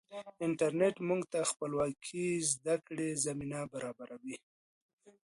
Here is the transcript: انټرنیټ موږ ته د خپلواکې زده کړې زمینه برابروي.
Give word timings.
انټرنیټ 0.45 0.95
موږ 1.07 1.21
ته 1.31 1.39
د 1.43 1.47
خپلواکې 1.51 2.25
زده 2.53 2.75
کړې 2.85 3.07
زمینه 3.25 3.59
برابروي. 3.73 4.37